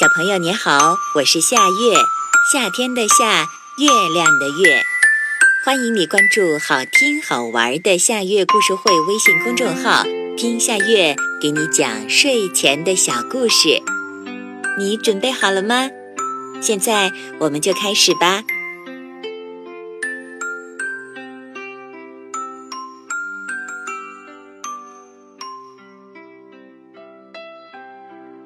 [0.00, 1.94] 小朋友你好，我是夏月，
[2.50, 4.82] 夏天的夏，月亮的月。
[5.62, 10.04] 欢迎你关注好听好玩的夏月故事会微信公众号，
[10.38, 13.82] 听夏月给你讲睡前的小故事。
[14.78, 15.90] 你准备好了吗？
[16.62, 18.42] 现在我们就开始吧。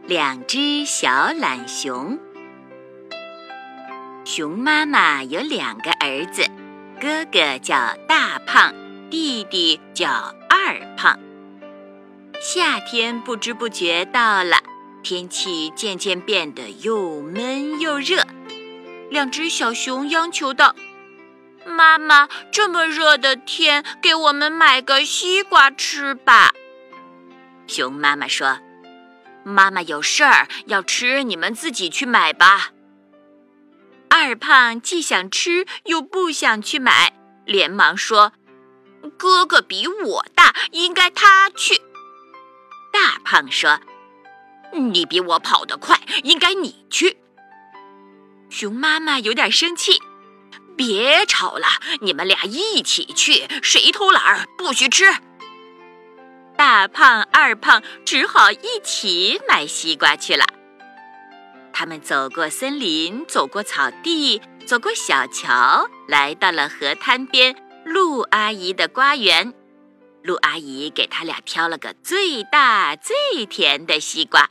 [0.07, 2.19] 两只小懒熊，
[4.27, 6.45] 熊妈妈有两个儿子，
[7.01, 8.75] 哥哥叫大胖，
[9.09, 10.11] 弟弟叫
[10.47, 11.19] 二胖。
[12.39, 14.59] 夏天不知不觉到了，
[15.03, 18.27] 天气渐渐变得又闷又热。
[19.09, 20.77] 两只小熊央求道
[21.65, 26.53] ：“妈妈，这么热的天，给我们买个西瓜吃吧。”
[27.67, 28.59] 熊妈妈说。
[29.45, 32.71] 妈妈有事儿要吃，你们自己去买吧。
[34.09, 37.13] 二胖既想吃又不想去买，
[37.45, 38.33] 连忙说
[39.19, 41.81] ：“哥哥比我大，应该他去。”
[42.93, 43.81] 大胖说
[44.73, 47.19] ：“你比我跑得快，应该你去。”
[48.49, 50.01] 熊妈妈有点生气
[50.77, 51.67] ：“别吵了，
[52.01, 55.13] 你们俩一起去，谁偷懒儿不许吃。”
[56.57, 60.45] 大胖、二胖只好一起买西瓜去了。
[61.73, 67.57] 他们走过森林，走过草地，走过小桥，来到了河滩边。
[67.85, 69.53] 鹿阿姨的瓜园，
[70.23, 74.49] 鹿阿姨给他俩挑了个最大最甜的西瓜。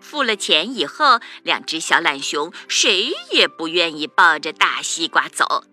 [0.00, 5.64] 付了钱以后，两只小懒熊谁也不愿意抱着大西瓜走。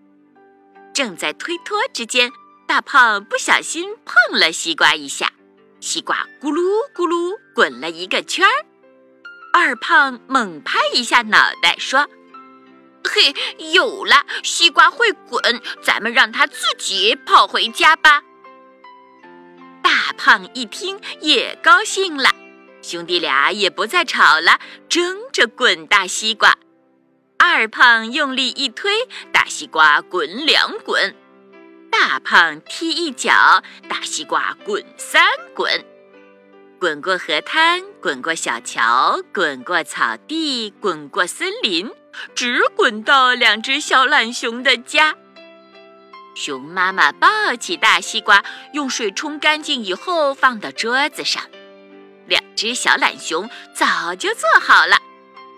[0.93, 2.33] 正在推脱之间。
[2.67, 5.31] 大胖不小心碰了西瓜一下，
[5.79, 6.61] 西瓜咕噜
[6.93, 8.65] 咕噜滚了一个圈儿。
[9.53, 12.07] 二胖猛拍一下脑袋，说
[13.07, 13.33] ：“嘿，
[13.71, 15.41] 有了，西瓜会滚，
[15.81, 18.21] 咱们让它自己跑回家吧。”
[19.81, 22.29] 大胖一听也高兴了，
[22.81, 26.57] 兄弟俩也不再吵了，争着滚大西瓜。
[27.39, 31.15] 二胖用力一推，大西瓜滚两滚。
[31.99, 35.23] 大胖踢一脚，大西瓜滚三
[35.55, 35.83] 滚，
[36.79, 41.91] 滚过河滩，滚过小桥，滚过草地，滚过森林，
[42.35, 45.15] 直滚到两只小懒熊的家。
[46.35, 51.43] 熊妈妈抱起大西瓜，用水冲干净以后放到桌子上。
[52.27, 54.99] 两只小懒熊早就做好了，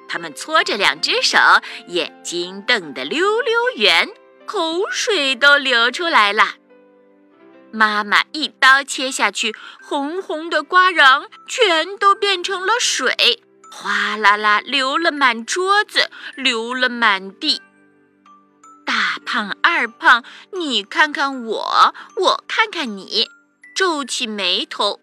[0.08, 1.38] 他们搓着两只手，
[1.88, 4.08] 眼睛瞪得溜溜圆。
[4.50, 6.56] 口水都流出来了。
[7.72, 17.62] 妈妈一刀切下去，红红的瓜瓤全都变成了水，哗啦啦流了满桌子，流了满地。
[18.88, 20.24] 大胖、二胖，
[20.54, 23.30] 你看看我，我看看你，
[23.76, 25.00] 皱起眉头。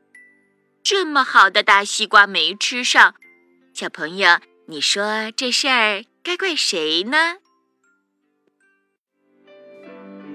[0.82, 3.14] 这么好的大西瓜没吃上，
[3.72, 7.36] 小朋友，你说这事儿该怪谁呢？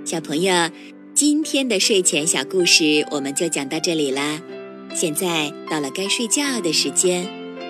[0.04, 0.70] 小朋友，
[1.14, 4.42] 今天的睡前小故事我们就讲到这里啦。
[4.94, 7.28] 现在到了该睡觉的时间，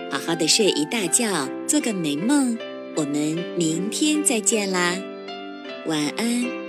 [0.09, 2.58] 好好的睡一大觉，做个美梦。
[2.96, 4.96] 我们明天再见啦，
[5.88, 6.60] 晚安。